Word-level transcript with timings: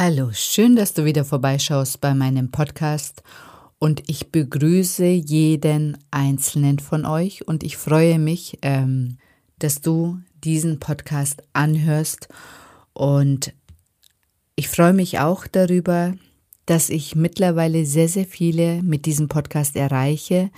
Hallo, 0.00 0.30
schön, 0.32 0.76
dass 0.76 0.94
du 0.94 1.04
wieder 1.04 1.24
vorbeischaust 1.24 2.00
bei 2.00 2.14
meinem 2.14 2.52
Podcast. 2.52 3.24
Und 3.80 4.08
ich 4.08 4.30
begrüße 4.30 5.06
jeden 5.06 5.98
einzelnen 6.12 6.78
von 6.78 7.04
euch. 7.04 7.48
Und 7.48 7.64
ich 7.64 7.76
freue 7.76 8.20
mich, 8.20 8.60
ähm, 8.62 9.18
dass 9.58 9.80
du 9.80 10.20
diesen 10.44 10.78
Podcast 10.78 11.42
anhörst. 11.52 12.28
Und 12.92 13.52
ich 14.54 14.68
freue 14.68 14.92
mich 14.92 15.18
auch 15.18 15.48
darüber, 15.48 16.14
dass 16.66 16.90
ich 16.90 17.16
mittlerweile 17.16 17.84
sehr, 17.84 18.08
sehr 18.08 18.24
viele 18.24 18.84
mit 18.84 19.04
diesem 19.04 19.26
Podcast 19.26 19.74
erreiche. 19.74 20.50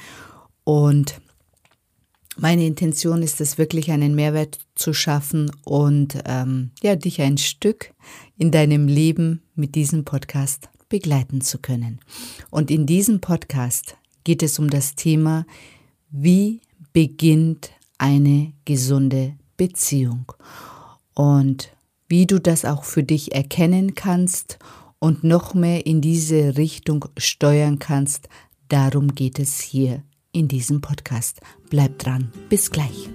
Und 0.64 1.18
meine 2.40 2.66
Intention 2.66 3.22
ist 3.22 3.40
es 3.42 3.58
wirklich, 3.58 3.90
einen 3.90 4.14
Mehrwert 4.14 4.58
zu 4.74 4.94
schaffen 4.94 5.50
und 5.64 6.18
ähm, 6.24 6.70
ja, 6.82 6.96
dich 6.96 7.20
ein 7.20 7.36
Stück 7.36 7.92
in 8.38 8.50
deinem 8.50 8.88
Leben 8.88 9.42
mit 9.54 9.74
diesem 9.74 10.04
Podcast 10.04 10.70
begleiten 10.88 11.42
zu 11.42 11.58
können. 11.58 12.00
Und 12.50 12.70
in 12.70 12.86
diesem 12.86 13.20
Podcast 13.20 13.96
geht 14.24 14.42
es 14.42 14.58
um 14.58 14.70
das 14.70 14.94
Thema, 14.94 15.44
wie 16.10 16.62
beginnt 16.94 17.72
eine 17.98 18.54
gesunde 18.64 19.34
Beziehung 19.58 20.32
und 21.14 21.70
wie 22.08 22.26
du 22.26 22.40
das 22.40 22.64
auch 22.64 22.84
für 22.84 23.02
dich 23.02 23.34
erkennen 23.34 23.94
kannst 23.94 24.58
und 24.98 25.24
noch 25.24 25.52
mehr 25.52 25.84
in 25.84 26.00
diese 26.00 26.56
Richtung 26.56 27.04
steuern 27.18 27.78
kannst. 27.78 28.30
Darum 28.68 29.14
geht 29.14 29.38
es 29.38 29.60
hier 29.60 30.02
in 30.32 30.48
diesem 30.48 30.80
Podcast. 30.80 31.40
Bleib 31.70 31.98
dran. 31.98 32.32
Bis 32.48 32.70
gleich. 32.70 33.08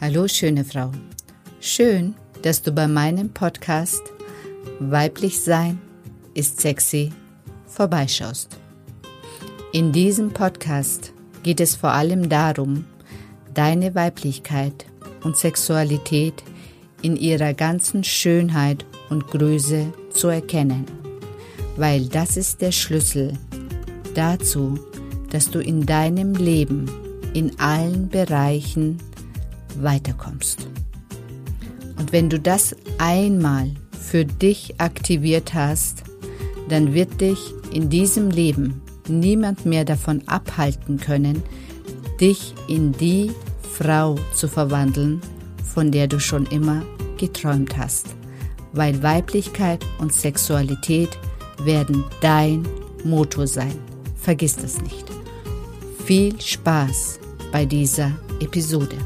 Hallo 0.00 0.28
schöne 0.28 0.64
Frau. 0.64 0.92
Schön, 1.60 2.14
dass 2.42 2.62
du 2.62 2.72
bei 2.72 2.86
meinem 2.86 3.30
Podcast 3.30 4.02
Weiblich 4.78 5.40
Sein 5.40 5.80
ist 6.34 6.60
sexy 6.60 7.10
vorbeischaust. 7.74 8.56
In 9.72 9.92
diesem 9.92 10.30
Podcast 10.30 11.12
geht 11.42 11.60
es 11.60 11.74
vor 11.74 11.90
allem 11.90 12.28
darum, 12.28 12.84
deine 13.52 13.94
Weiblichkeit 13.94 14.86
und 15.22 15.36
Sexualität 15.36 16.42
in 17.02 17.16
ihrer 17.16 17.52
ganzen 17.52 18.04
Schönheit 18.04 18.86
und 19.10 19.26
Größe 19.26 19.92
zu 20.10 20.28
erkennen, 20.28 20.86
weil 21.76 22.06
das 22.06 22.36
ist 22.36 22.60
der 22.60 22.72
Schlüssel 22.72 23.34
dazu, 24.14 24.78
dass 25.30 25.50
du 25.50 25.58
in 25.58 25.84
deinem 25.84 26.34
Leben 26.34 26.88
in 27.34 27.58
allen 27.58 28.08
Bereichen 28.08 28.98
weiterkommst. 29.80 30.68
Und 31.98 32.12
wenn 32.12 32.30
du 32.30 32.38
das 32.38 32.76
einmal 32.98 33.72
für 33.90 34.24
dich 34.24 34.80
aktiviert 34.80 35.52
hast, 35.54 36.04
dann 36.68 36.94
wird 36.94 37.20
dich 37.20 37.38
in 37.74 37.90
diesem 37.90 38.30
Leben 38.30 38.80
niemand 39.08 39.66
mehr 39.66 39.84
davon 39.84 40.22
abhalten 40.26 40.98
können, 40.98 41.42
dich 42.20 42.54
in 42.68 42.92
die 42.92 43.30
Frau 43.72 44.16
zu 44.32 44.48
verwandeln, 44.48 45.20
von 45.74 45.90
der 45.90 46.06
du 46.06 46.20
schon 46.20 46.46
immer 46.46 46.82
geträumt 47.18 47.76
hast, 47.76 48.14
weil 48.72 49.02
Weiblichkeit 49.02 49.84
und 49.98 50.12
Sexualität 50.12 51.10
werden 51.64 52.04
dein 52.20 52.66
Motor 53.04 53.46
sein. 53.46 53.74
Vergiss 54.16 54.56
das 54.56 54.80
nicht. 54.80 55.06
Viel 56.04 56.40
Spaß 56.40 57.18
bei 57.52 57.64
dieser 57.66 58.12
Episode. 58.40 58.96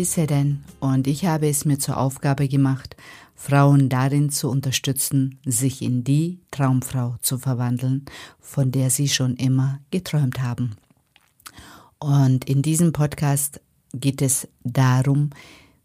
Bin 0.00 0.04
die 0.06 0.10
Seren 0.10 0.64
und 0.80 1.06
ich 1.06 1.26
habe 1.26 1.46
es 1.46 1.66
mir 1.66 1.78
zur 1.78 1.98
Aufgabe 1.98 2.48
gemacht, 2.48 2.96
Frauen 3.34 3.90
darin 3.90 4.30
zu 4.30 4.48
unterstützen, 4.48 5.38
sich 5.44 5.82
in 5.82 6.04
die 6.04 6.38
Traumfrau 6.50 7.16
zu 7.20 7.36
verwandeln, 7.36 8.06
von 8.40 8.70
der 8.70 8.88
sie 8.88 9.08
schon 9.08 9.36
immer 9.36 9.78
geträumt 9.90 10.40
haben. 10.40 10.76
Und 11.98 12.46
in 12.48 12.62
diesem 12.62 12.94
Podcast 12.94 13.60
geht 13.92 14.22
es 14.22 14.48
darum, 14.64 15.30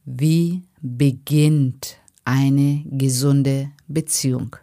wie 0.05 0.63
beginnt 0.81 1.97
eine 2.23 2.85
gesunde 2.85 3.71
Beziehung. 3.89 4.55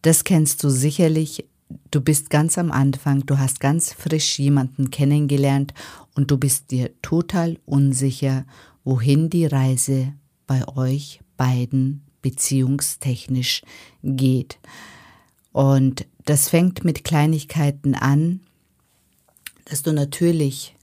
Das 0.00 0.24
kennst 0.24 0.64
du 0.64 0.70
sicherlich 0.70 1.44
du 1.90 2.00
bist 2.00 2.30
ganz 2.30 2.58
am 2.58 2.70
Anfang, 2.70 3.26
du 3.26 3.38
hast 3.38 3.60
ganz 3.60 3.92
frisch 3.92 4.38
jemanden 4.38 4.90
kennengelernt 4.90 5.74
und 6.14 6.30
du 6.30 6.38
bist 6.38 6.70
dir 6.70 6.90
total 7.02 7.58
unsicher, 7.64 8.44
wohin 8.84 9.30
die 9.30 9.46
Reise 9.46 10.14
bei 10.46 10.66
euch 10.68 11.20
beiden 11.36 12.02
beziehungstechnisch 12.22 13.62
geht. 14.02 14.58
Und 15.52 16.06
das 16.24 16.48
fängt 16.48 16.84
mit 16.84 17.04
Kleinigkeiten 17.04 17.94
an, 17.94 18.40
dass 19.64 19.82
du 19.82 19.92
natürlich 19.92 20.74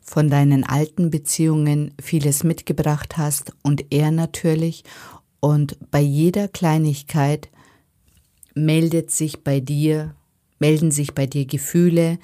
von 0.00 0.30
deinen 0.30 0.64
alten 0.64 1.10
Beziehungen 1.10 1.92
vieles 2.00 2.44
mitgebracht 2.44 3.16
hast 3.16 3.52
und 3.62 3.92
er 3.92 4.10
natürlich. 4.10 4.84
Und 5.40 5.76
bei 5.90 6.00
jeder 6.00 6.48
Kleinigkeit 6.48 7.50
meldet 8.54 9.10
sich 9.10 9.42
bei 9.42 9.60
dir 9.60 10.14
melden 10.58 10.90
sich 10.90 11.14
bei 11.14 11.26
dir 11.26 11.46
Gefühle, 11.46 12.18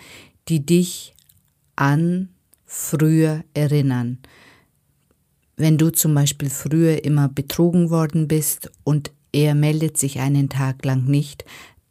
die 0.48 0.65
dich 0.65 1.15
an 1.76 2.28
früher 2.65 3.44
erinnern. 3.54 4.19
Wenn 5.56 5.78
du 5.78 5.91
zum 5.91 6.15
Beispiel 6.15 6.50
früher 6.50 7.04
immer 7.04 7.28
betrogen 7.28 7.91
worden 7.91 8.28
bist 8.28 8.71
und 8.84 9.12
er 9.32 9.54
meldet 9.54 9.97
sich 9.97 10.21
einen 10.21 10.48
Tag 10.48 10.84
lang 10.84 11.04
nicht, 11.04 11.44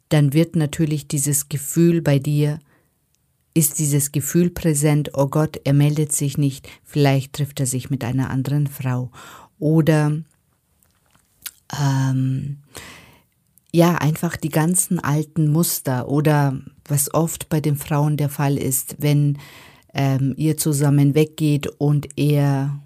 dann 0.08 0.32
wird 0.32 0.56
natürlich 0.56 1.08
dieses 1.08 1.48
Gefühl 1.48 2.02
bei 2.02 2.18
dir, 2.18 2.58
ist 3.54 3.78
dieses 3.78 4.12
Gefühl 4.12 4.50
präsent, 4.50 5.10
oh 5.14 5.26
Gott, 5.26 5.60
er 5.64 5.72
meldet 5.72 6.12
sich 6.12 6.38
nicht, 6.38 6.68
vielleicht 6.84 7.34
trifft 7.34 7.60
er 7.60 7.66
sich 7.66 7.90
mit 7.90 8.04
einer 8.04 8.30
anderen 8.30 8.66
Frau. 8.66 9.10
Oder 9.58 10.22
ähm, 11.80 12.58
ja, 13.72 13.94
einfach 13.96 14.36
die 14.36 14.50
ganzen 14.50 14.98
alten 15.00 15.50
Muster 15.50 16.08
oder 16.08 16.60
was 16.86 17.12
oft 17.14 17.48
bei 17.48 17.60
den 17.60 17.76
Frauen 17.76 18.16
der 18.16 18.28
Fall 18.28 18.58
ist, 18.58 18.96
wenn 18.98 19.38
ähm, 19.94 20.34
ihr 20.36 20.56
zusammen 20.58 21.14
weggeht 21.14 21.66
und 21.78 22.08
er 22.18 22.78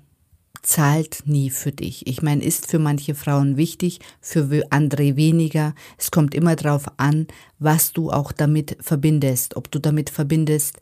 zahlt 0.63 1.23
nie 1.27 1.51
für 1.51 1.71
dich. 1.71 2.07
Ich 2.07 2.23
meine, 2.23 2.43
ist 2.43 2.69
für 2.69 2.81
manche 2.81 3.15
Frauen 3.15 3.57
wichtig, 3.57 4.01
für 4.21 4.63
andere 4.71 5.17
weniger. 5.17 5.75
Es 5.97 6.11
kommt 6.11 6.35
immer 6.35 6.57
darauf 6.57 6.87
an, 6.97 7.29
was 7.59 7.93
du 7.93 8.11
auch 8.11 8.33
damit 8.33 8.77
verbindest. 8.81 9.57
Ob 9.57 9.71
du 9.71 9.79
damit 9.79 10.11
verbindest, 10.11 10.79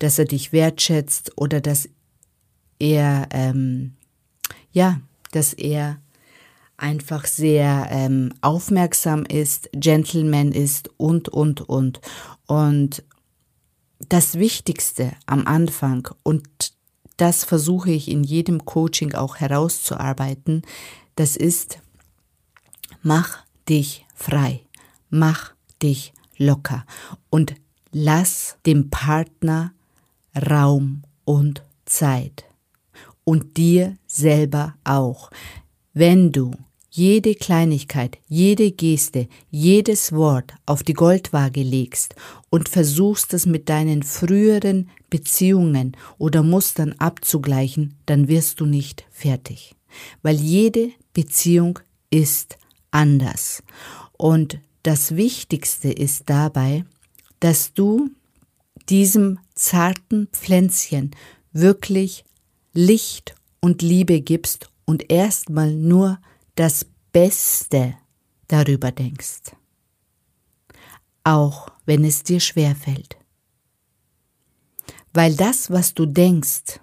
dass 0.00 0.18
er 0.18 0.24
dich 0.24 0.52
wertschätzt 0.52 1.32
oder 1.36 1.60
dass 1.60 1.88
er, 2.80 3.28
ähm, 3.30 3.94
ja, 4.72 5.00
dass 5.30 5.52
er 5.52 6.00
einfach 6.78 7.26
sehr 7.26 7.88
ähm, 7.90 8.32
aufmerksam 8.40 9.24
ist, 9.24 9.68
Gentleman 9.72 10.52
ist 10.52 10.90
und, 10.96 11.28
und, 11.28 11.68
und. 11.68 12.00
Und 12.46 13.02
das 14.08 14.38
Wichtigste 14.38 15.12
am 15.26 15.46
Anfang, 15.46 16.08
und 16.22 16.72
das 17.16 17.44
versuche 17.44 17.90
ich 17.90 18.08
in 18.08 18.22
jedem 18.22 18.64
Coaching 18.64 19.14
auch 19.14 19.36
herauszuarbeiten, 19.36 20.62
das 21.16 21.36
ist, 21.36 21.80
mach 23.02 23.44
dich 23.68 24.06
frei, 24.14 24.62
mach 25.10 25.52
dich 25.82 26.14
locker 26.36 26.86
und 27.28 27.56
lass 27.90 28.56
dem 28.64 28.88
Partner 28.88 29.72
Raum 30.48 31.02
und 31.24 31.62
Zeit 31.84 32.44
und 33.24 33.56
dir 33.56 33.96
selber 34.06 34.76
auch. 34.84 35.30
Wenn 35.92 36.30
du 36.30 36.52
jede 36.98 37.36
Kleinigkeit, 37.36 38.18
jede 38.28 38.72
Geste, 38.72 39.28
jedes 39.50 40.10
Wort 40.10 40.54
auf 40.66 40.82
die 40.82 40.94
Goldwaage 40.94 41.62
legst 41.62 42.16
und 42.50 42.68
versuchst 42.68 43.32
es 43.34 43.46
mit 43.46 43.68
deinen 43.68 44.02
früheren 44.02 44.90
Beziehungen 45.08 45.96
oder 46.18 46.42
Mustern 46.42 46.94
abzugleichen, 46.94 47.94
dann 48.06 48.26
wirst 48.26 48.58
du 48.58 48.66
nicht 48.66 49.04
fertig. 49.12 49.76
Weil 50.22 50.40
jede 50.40 50.90
Beziehung 51.14 51.78
ist 52.10 52.58
anders. 52.90 53.62
Und 54.16 54.58
das 54.82 55.14
Wichtigste 55.14 55.92
ist 55.92 56.24
dabei, 56.26 56.84
dass 57.38 57.74
du 57.74 58.10
diesem 58.88 59.38
zarten 59.54 60.26
Pflänzchen 60.32 61.12
wirklich 61.52 62.24
Licht 62.72 63.36
und 63.60 63.82
Liebe 63.82 64.20
gibst 64.20 64.68
und 64.84 65.12
erstmal 65.12 65.72
nur 65.72 66.18
das 66.58 66.84
Beste 67.12 67.94
darüber 68.48 68.90
denkst. 68.90 69.52
Auch 71.22 71.68
wenn 71.86 72.04
es 72.04 72.24
dir 72.24 72.40
schwer 72.40 72.74
fällt. 72.74 73.16
Weil 75.12 75.34
das, 75.36 75.70
was 75.70 75.94
du 75.94 76.04
denkst, 76.04 76.80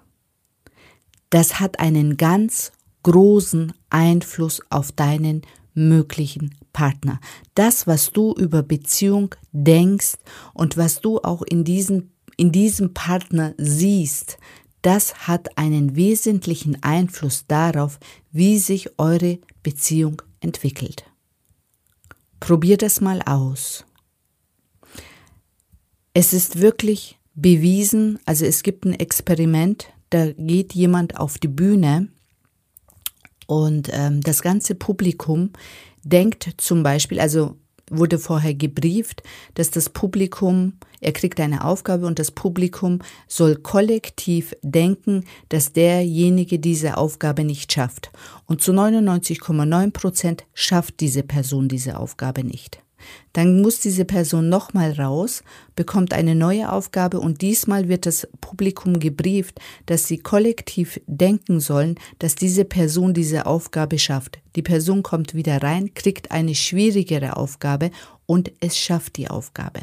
das 1.28 1.60
hat 1.60 1.78
einen 1.78 2.16
ganz 2.16 2.72
großen 3.02 3.74
Einfluss 3.90 4.62
auf 4.70 4.92
deinen 4.92 5.42
möglichen 5.74 6.54
Partner. 6.72 7.20
Das, 7.54 7.86
was 7.86 8.12
du 8.12 8.32
über 8.32 8.62
Beziehung 8.62 9.34
denkst 9.52 10.14
und 10.54 10.78
was 10.78 11.02
du 11.02 11.18
auch 11.20 11.42
in 11.42 11.64
diesem, 11.64 12.12
in 12.38 12.50
diesem 12.50 12.94
Partner 12.94 13.54
siehst, 13.58 14.38
das 14.80 15.26
hat 15.26 15.58
einen 15.58 15.96
wesentlichen 15.96 16.82
Einfluss 16.82 17.44
darauf, 17.46 17.98
wie 18.32 18.58
sich 18.58 18.98
eure 18.98 19.38
Beziehung 19.66 20.22
entwickelt. 20.38 21.02
Probier 22.38 22.76
das 22.76 23.00
mal 23.00 23.20
aus. 23.22 23.84
Es 26.14 26.32
ist 26.32 26.60
wirklich 26.60 27.18
bewiesen, 27.34 28.20
also 28.26 28.44
es 28.44 28.62
gibt 28.62 28.84
ein 28.84 28.92
Experiment, 28.92 29.88
da 30.10 30.30
geht 30.30 30.72
jemand 30.72 31.18
auf 31.18 31.38
die 31.38 31.48
Bühne 31.48 32.06
und 33.48 33.90
ähm, 33.92 34.20
das 34.20 34.40
ganze 34.40 34.76
Publikum 34.76 35.50
denkt 36.04 36.54
zum 36.58 36.84
Beispiel, 36.84 37.18
also 37.18 37.56
wurde 37.90 38.18
vorher 38.18 38.54
gebrieft, 38.54 39.22
dass 39.54 39.70
das 39.70 39.90
Publikum, 39.90 40.74
er 41.00 41.12
kriegt 41.12 41.40
eine 41.40 41.64
Aufgabe 41.64 42.06
und 42.06 42.18
das 42.18 42.30
Publikum 42.30 43.00
soll 43.28 43.56
kollektiv 43.56 44.54
denken, 44.62 45.24
dass 45.48 45.72
derjenige 45.72 46.58
diese 46.58 46.96
Aufgabe 46.96 47.44
nicht 47.44 47.72
schafft. 47.72 48.10
Und 48.46 48.60
zu 48.60 48.72
99,9 48.72 49.90
Prozent 49.92 50.44
schafft 50.54 51.00
diese 51.00 51.22
Person 51.22 51.68
diese 51.68 51.98
Aufgabe 51.98 52.44
nicht. 52.44 52.80
Dann 53.32 53.60
muss 53.60 53.80
diese 53.80 54.04
Person 54.04 54.48
nochmal 54.48 54.92
raus, 54.92 55.42
bekommt 55.74 56.12
eine 56.12 56.34
neue 56.34 56.72
Aufgabe 56.72 57.20
und 57.20 57.42
diesmal 57.42 57.88
wird 57.88 58.06
das 58.06 58.28
Publikum 58.40 58.98
gebrieft, 58.98 59.60
dass 59.86 60.06
sie 60.06 60.18
kollektiv 60.18 61.00
denken 61.06 61.60
sollen, 61.60 61.96
dass 62.18 62.34
diese 62.34 62.64
Person 62.64 63.14
diese 63.14 63.46
Aufgabe 63.46 63.98
schafft. 63.98 64.38
Die 64.56 64.62
Person 64.62 65.02
kommt 65.02 65.34
wieder 65.34 65.62
rein, 65.62 65.92
kriegt 65.94 66.30
eine 66.30 66.54
schwierigere 66.54 67.36
Aufgabe 67.36 67.90
und 68.26 68.52
es 68.60 68.78
schafft 68.78 69.16
die 69.16 69.28
Aufgabe. 69.28 69.80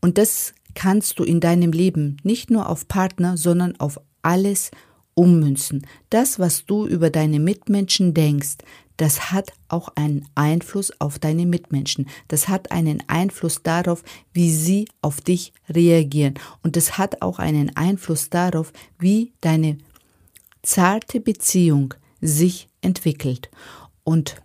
Und 0.00 0.18
das 0.18 0.54
kannst 0.74 1.18
du 1.18 1.24
in 1.24 1.40
deinem 1.40 1.72
Leben 1.72 2.16
nicht 2.22 2.50
nur 2.50 2.68
auf 2.68 2.88
Partner, 2.88 3.36
sondern 3.36 3.78
auf 3.78 4.00
alles 4.22 4.70
ummünzen. 5.14 5.86
Das, 6.08 6.38
was 6.38 6.64
du 6.66 6.86
über 6.86 7.10
deine 7.10 7.40
Mitmenschen 7.40 8.14
denkst, 8.14 8.58
das 9.00 9.32
hat 9.32 9.54
auch 9.68 9.88
einen 9.94 10.28
Einfluss 10.34 10.92
auf 11.00 11.18
deine 11.18 11.46
Mitmenschen. 11.46 12.06
Das 12.28 12.48
hat 12.48 12.70
einen 12.70 13.02
Einfluss 13.06 13.62
darauf, 13.62 14.02
wie 14.34 14.52
sie 14.52 14.88
auf 15.00 15.22
dich 15.22 15.54
reagieren. 15.70 16.34
Und 16.62 16.76
das 16.76 16.98
hat 16.98 17.22
auch 17.22 17.38
einen 17.38 17.74
Einfluss 17.78 18.28
darauf, 18.28 18.74
wie 18.98 19.32
deine 19.40 19.78
zarte 20.60 21.18
Beziehung 21.18 21.94
sich 22.20 22.68
entwickelt. 22.82 23.50
Und 24.04 24.42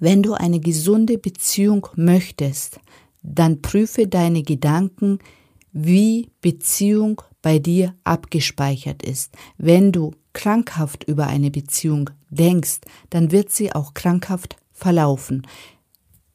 wenn 0.00 0.24
du 0.24 0.34
eine 0.34 0.58
gesunde 0.58 1.16
Beziehung 1.16 1.86
möchtest, 1.94 2.80
dann 3.22 3.62
prüfe 3.62 4.08
deine 4.08 4.42
Gedanken, 4.42 5.20
wie 5.70 6.28
Beziehung 6.40 7.22
bei 7.40 7.60
dir 7.60 7.94
abgespeichert 8.02 9.04
ist. 9.04 9.32
Wenn 9.58 9.92
du 9.92 10.10
krankhaft 10.34 11.04
über 11.04 11.28
eine 11.28 11.50
Beziehung 11.50 12.10
denkst, 12.28 12.80
dann 13.08 13.30
wird 13.32 13.50
sie 13.50 13.72
auch 13.72 13.94
krankhaft 13.94 14.56
verlaufen. 14.72 15.46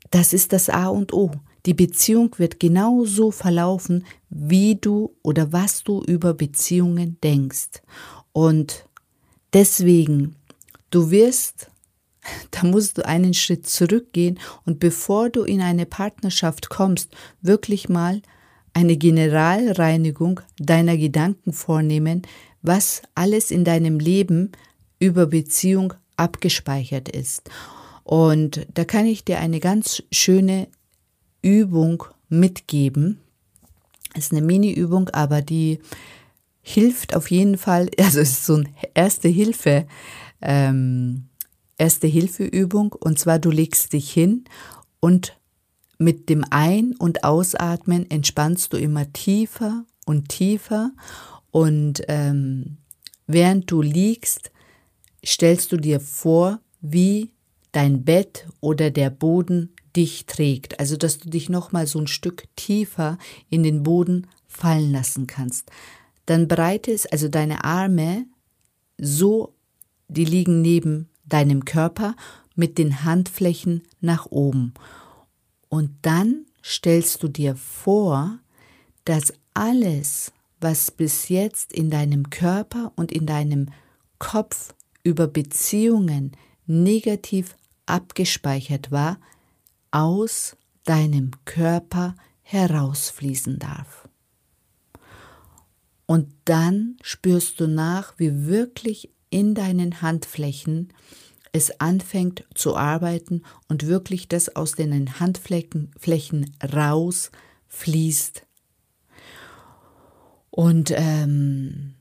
Das 0.09 0.33
ist 0.33 0.53
das 0.53 0.69
A 0.69 0.87
und 0.87 1.13
O. 1.13 1.31
Die 1.65 1.73
Beziehung 1.75 2.33
wird 2.37 2.59
genauso 2.59 3.29
verlaufen, 3.29 4.05
wie 4.29 4.75
du 4.75 5.15
oder 5.21 5.51
was 5.53 5.83
du 5.83 6.01
über 6.01 6.33
Beziehungen 6.33 7.17
denkst. 7.21 7.83
Und 8.31 8.85
deswegen, 9.53 10.35
du 10.89 11.11
wirst, 11.11 11.69
da 12.51 12.63
musst 12.63 12.97
du 12.97 13.05
einen 13.05 13.33
Schritt 13.33 13.67
zurückgehen 13.67 14.39
und 14.65 14.79
bevor 14.79 15.29
du 15.29 15.43
in 15.43 15.61
eine 15.61 15.85
Partnerschaft 15.85 16.69
kommst, 16.69 17.11
wirklich 17.41 17.89
mal 17.89 18.21
eine 18.73 18.97
Generalreinigung 18.97 20.41
deiner 20.57 20.97
Gedanken 20.97 21.53
vornehmen, 21.53 22.21
was 22.61 23.01
alles 23.15 23.51
in 23.51 23.63
deinem 23.63 23.99
Leben 23.99 24.51
über 24.99 25.27
Beziehung 25.27 25.93
abgespeichert 26.17 27.09
ist. 27.09 27.49
Und 28.03 28.67
da 28.73 28.85
kann 28.85 29.05
ich 29.05 29.23
dir 29.23 29.39
eine 29.39 29.59
ganz 29.59 30.03
schöne 30.11 30.67
Übung 31.41 32.03
mitgeben. 32.27 33.19
Es 34.13 34.25
ist 34.25 34.31
eine 34.31 34.41
Mini-Übung, 34.41 35.09
aber 35.09 35.41
die 35.41 35.79
hilft 36.61 37.15
auf 37.15 37.31
jeden 37.31 37.57
Fall, 37.57 37.89
also 37.99 38.19
es 38.19 38.31
ist 38.31 38.45
so 38.45 38.55
eine 38.55 38.69
erste 38.93 39.27
Hilfe, 39.27 39.87
ähm, 40.41 41.29
erste 41.77 42.07
Hilfeübung 42.07 42.93
und 42.93 43.19
zwar 43.19 43.39
du 43.39 43.51
legst 43.51 43.93
dich 43.93 44.11
hin 44.11 44.45
und 44.99 45.38
mit 45.99 46.29
dem 46.29 46.43
Ein- 46.49 46.95
und 46.97 47.23
Ausatmen 47.23 48.09
entspannst 48.09 48.73
du 48.73 48.77
immer 48.77 49.11
tiefer 49.13 49.85
und 50.05 50.29
tiefer 50.29 50.91
und 51.51 52.01
ähm, 52.07 52.77
während 53.27 53.69
du 53.69 53.81
liegst, 53.81 54.51
stellst 55.23 55.71
du 55.71 55.77
dir 55.77 55.99
vor, 55.99 56.59
wie 56.81 57.31
dein 57.71 58.03
Bett 58.03 58.47
oder 58.61 58.89
der 58.89 59.09
Boden 59.09 59.75
dich 59.95 60.25
trägt. 60.25 60.79
Also, 60.79 60.97
dass 60.97 61.19
du 61.19 61.29
dich 61.29 61.49
nochmal 61.49 61.85
so 61.85 61.99
ein 61.99 62.07
Stück 62.07 62.45
tiefer 62.55 63.17
in 63.49 63.63
den 63.63 63.83
Boden 63.83 64.27
fallen 64.47 64.91
lassen 64.91 65.27
kannst. 65.27 65.69
Dann 66.25 66.47
breite 66.47 66.91
es, 66.91 67.05
also 67.05 67.27
deine 67.27 67.63
Arme, 67.63 68.25
so, 68.97 69.55
die 70.07 70.25
liegen 70.25 70.61
neben 70.61 71.09
deinem 71.25 71.65
Körper 71.65 72.15
mit 72.55 72.77
den 72.77 73.03
Handflächen 73.03 73.83
nach 73.99 74.27
oben. 74.27 74.73
Und 75.69 75.91
dann 76.01 76.45
stellst 76.63 77.23
du 77.23 77.27
dir 77.27 77.55
vor, 77.55 78.39
dass 79.05 79.33
alles, 79.53 80.31
was 80.59 80.91
bis 80.91 81.29
jetzt 81.29 81.71
in 81.71 81.89
deinem 81.89 82.29
Körper 82.29 82.91
und 82.95 83.11
in 83.11 83.25
deinem 83.25 83.69
Kopf 84.17 84.73
über 85.03 85.27
Beziehungen 85.27 86.33
negativ 86.65 87.55
abgespeichert 87.85 88.91
war, 88.91 89.19
aus 89.91 90.57
deinem 90.83 91.31
Körper 91.45 92.15
herausfließen 92.41 93.59
darf. 93.59 94.07
Und 96.05 96.33
dann 96.45 96.97
spürst 97.03 97.59
du 97.59 97.67
nach, 97.67 98.15
wie 98.17 98.47
wirklich 98.47 99.11
in 99.29 99.53
deinen 99.53 100.01
Handflächen 100.01 100.91
es 101.51 101.79
anfängt 101.79 102.45
zu 102.53 102.75
arbeiten 102.75 103.43
und 103.67 103.87
wirklich 103.87 104.27
das 104.27 104.55
aus 104.55 104.73
den 104.73 105.19
Handflächen 105.19 105.91
Flächen 105.97 106.55
rausfließt. 106.63 108.45
Und, 110.51 110.91
ähm, 110.95 111.95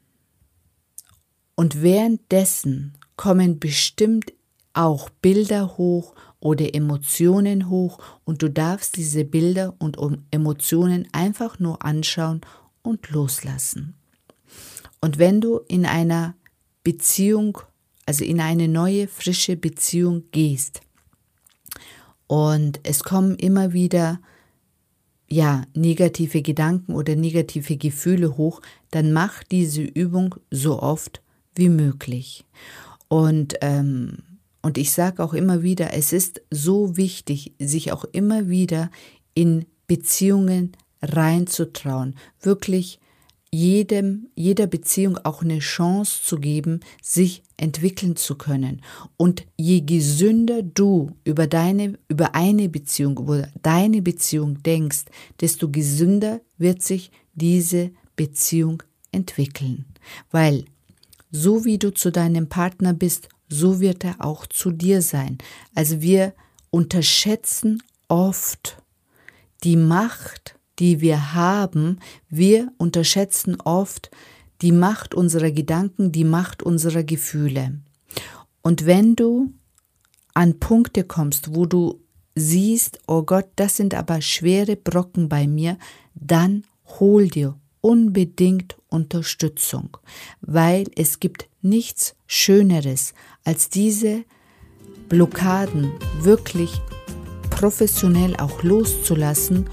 und 1.55 1.83
währenddessen 1.83 2.95
kommen 3.17 3.59
bestimmt 3.59 4.33
auch 4.73 5.11
Bilder 5.11 5.77
hoch 5.77 6.15
oder 6.41 6.75
Emotionen 6.75 7.69
hoch 7.69 7.99
und 8.25 8.43
du 8.43 8.49
darfst 8.49 8.97
diese 8.97 9.25
Bilder 9.25 9.75
und 9.79 9.99
Emotionen 10.31 11.09
einfach 11.13 11.59
nur 11.59 11.85
anschauen 11.85 12.41
und 12.83 13.11
loslassen. 13.11 13.95
Und 15.01 15.19
wenn 15.19 15.41
du 15.41 15.59
in 15.69 15.85
einer 15.85 16.35
Beziehung 16.85 17.59
also 18.09 18.25
in 18.25 18.41
eine 18.41 18.69
neue, 18.69 19.07
frische 19.07 19.55
Beziehung 19.55 20.23
gehst. 20.33 20.81
Und 22.27 22.81
es 22.83 23.03
kommen 23.03 23.37
immer 23.37 23.75
wieder 23.75 24.19
ja, 25.29 25.67
negative 25.75 26.41
Gedanken 26.41 26.95
oder 26.95 27.17
negative 27.17 27.77
Gefühle 27.77 28.39
hoch, 28.39 28.63
dann 28.91 29.13
mach 29.13 29.45
diese 29.45 29.83
Übung 29.83 30.37
so 30.51 30.81
oft 30.81 31.21
wie 31.55 31.69
möglich. 31.69 32.47
Und, 33.09 33.57
ähm, 33.61 34.21
und 34.63 34.79
ich 34.79 34.93
sage 34.93 35.23
auch 35.23 35.35
immer 35.35 35.63
wieder, 35.63 35.93
es 35.93 36.15
ist 36.15 36.41
so 36.51 36.97
wichtig, 36.97 37.53
sich 37.59 37.93
auch 37.93 38.05
immer 38.13 38.49
wieder 38.49 38.91
in 39.35 39.67
Beziehungen 39.87 40.73
reinzutrauen, 41.03 42.15
wirklich 42.41 43.01
jedem, 43.51 44.29
jeder 44.35 44.67
Beziehung 44.67 45.19
auch 45.19 45.43
eine 45.43 45.59
Chance 45.59 46.23
zu 46.23 46.39
geben, 46.39 46.81
sich 47.03 47.43
entwickeln 47.57 48.17
zu 48.17 48.37
können. 48.37 48.83
Und 49.17 49.47
je 49.57 49.81
gesünder 49.81 50.63
du 50.63 51.13
über 51.25 51.47
deine, 51.47 51.99
über 52.09 52.35
eine 52.35 52.69
Beziehung, 52.69 53.19
über 53.19 53.49
deine 53.63 54.03
Beziehung 54.03 54.63
denkst, 54.63 55.05
desto 55.41 55.71
gesünder 55.71 56.41
wird 56.59 56.83
sich 56.83 57.11
diese 57.35 57.91
Beziehung 58.17 58.83
entwickeln. 59.13 59.87
Weil 60.31 60.65
so 61.31 61.65
wie 61.65 61.79
du 61.79 61.93
zu 61.93 62.11
deinem 62.11 62.49
Partner 62.49 62.93
bist, 62.93 63.29
so 63.49 63.81
wird 63.81 64.05
er 64.05 64.17
auch 64.19 64.47
zu 64.47 64.71
dir 64.71 65.03
sein. 65.03 65.39
Also 65.75 66.01
wir 66.01 66.35
unterschätzen 66.71 67.83
oft 68.09 68.83
die 69.65 69.77
Macht, 69.77 70.58
die 70.79 71.01
wir 71.01 71.35
haben. 71.35 71.99
Wir 72.29 72.73
unterschätzen 72.79 73.61
oft 73.61 74.11
die 74.63 74.73
Macht 74.73 75.15
unserer 75.15 75.51
Gedanken, 75.51 76.13
die 76.13 76.25
Macht 76.25 76.63
unserer 76.63 77.05
Gefühle. 77.05 77.81
Und 78.63 78.87
wenn 78.87 79.17
du 79.17 79.53
an 80.35 80.59
Punkte 80.59 81.05
kommst, 81.05 81.55
wo 81.55 81.67
du 81.67 82.01
siehst, 82.35 83.01
oh 83.07 83.23
Gott, 83.23 83.47
das 83.57 83.77
sind 83.77 83.95
aber 83.95 84.21
schwere 84.21 84.77
Brocken 84.77 85.29
bei 85.29 85.47
mir, 85.47 85.79
dann 86.15 86.65
hol 87.01 87.29
dir 87.29 87.57
unbedingt 87.81 88.77
Unterstützung, 88.89 89.97
weil 90.41 90.87
es 90.97 91.21
gibt 91.21 91.49
nichts 91.63 92.15
Schöneres, 92.27 93.15
als 93.45 93.69
diese 93.69 94.25
Blockaden 95.09 95.91
wirklich 96.21 96.81
professionell 97.51 98.37
auch 98.37 98.63
loszulassen, 98.63 99.69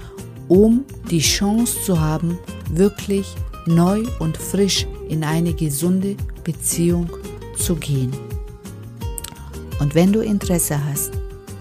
um 0.48 0.84
die 1.10 1.20
Chance 1.20 1.76
zu 1.84 2.00
haben, 2.00 2.38
wirklich 2.70 3.34
neu 3.66 4.02
und 4.18 4.36
frisch 4.36 4.86
in 5.08 5.22
eine 5.24 5.54
gesunde 5.54 6.16
Beziehung 6.44 7.08
zu 7.56 7.76
gehen. 7.76 8.12
Und 9.80 9.94
wenn 9.94 10.12
du 10.12 10.20
Interesse 10.20 10.84
hast, 10.84 11.12